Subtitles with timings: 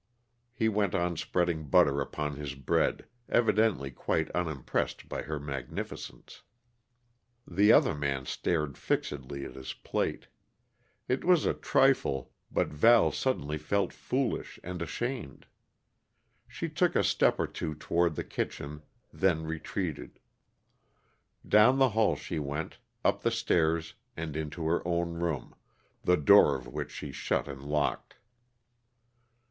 [0.51, 6.41] He went on spreading butter upon his bread, evidently quite unimpressed by her magnificence.
[7.47, 10.27] The other man stared fixedly at his plate.
[11.07, 15.45] It was a trifle, but Val suddenly felt foolish and ashamed.
[16.47, 18.81] She took a step or two toward the kitchen,
[19.13, 20.17] then retreated;
[21.47, 25.53] down the hall she went, up the stairs and into her own room,
[26.01, 28.15] the door of which she shut and locked.